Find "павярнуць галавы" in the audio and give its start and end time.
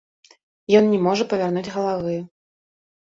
1.33-2.17